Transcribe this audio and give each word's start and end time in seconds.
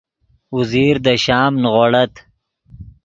اوزیر 0.53 0.95
دے 1.05 1.13
شام 1.25 1.53
نیغوڑت 1.61 2.13